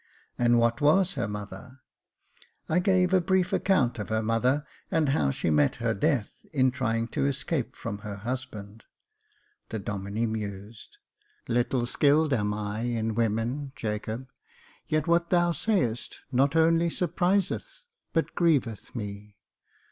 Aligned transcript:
And 0.35 0.57
what 0.57 0.81
was 0.81 1.13
her 1.13 1.27
mother?" 1.27 1.79
I 2.67 2.79
gave 2.79 3.13
a 3.13 3.21
brief 3.21 3.53
account 3.53 3.99
of 3.99 4.09
her 4.09 4.23
mother, 4.23 4.65
and 4.89 5.09
how 5.09 5.29
she 5.29 5.51
met 5.51 5.75
her 5.75 5.93
death 5.93 6.43
in 6.51 6.71
trying 6.71 7.07
to 7.09 7.27
escape 7.27 7.75
from 7.75 7.99
her 7.99 8.15
husband. 8.15 8.85
The 9.69 9.77
Domine 9.77 10.31
mused." 10.31 10.97
Little 11.47 11.85
skilled 11.85 12.33
am 12.33 12.51
I 12.51 12.79
in 12.79 13.13
women, 13.13 13.73
Jacob, 13.75 14.27
yet 14.87 15.05
what 15.05 15.29
thou 15.29 15.51
sayest 15.51 16.21
not 16.31 16.55
only 16.55 16.89
surpriseth 16.89 17.83
but 18.11 18.33
grieveth 18.33 18.95
me. 18.95 19.37